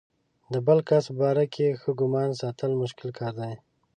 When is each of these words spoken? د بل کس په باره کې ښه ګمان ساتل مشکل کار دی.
د 0.53 0.55
بل 0.67 0.79
کس 0.89 1.03
په 1.09 1.13
باره 1.21 1.45
کې 1.53 1.77
ښه 1.81 1.91
ګمان 2.01 2.29
ساتل 2.41 2.71
مشکل 2.81 3.09
کار 3.19 3.33
دی. 3.41 3.53